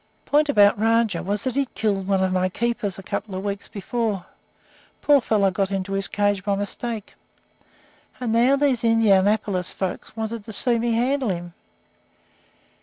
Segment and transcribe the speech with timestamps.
[0.25, 3.67] "Point about Rajah was that he'd killed one of my keepers a couple of weeks
[3.67, 4.25] before.
[4.99, 7.13] Poor fellow got in his cage by mistake.
[8.19, 11.53] And now these Indianapolis folks wanted to see me handle him.